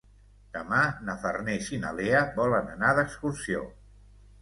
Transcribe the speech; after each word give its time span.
Demà 0.55 0.79
na 1.09 1.17
Farners 1.27 1.69
i 1.77 1.81
na 1.85 1.93
Lea 2.01 2.25
volen 2.43 2.75
anar 2.79 2.97
d'excursió. 3.01 3.67